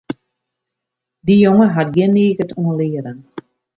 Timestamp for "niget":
2.15-2.51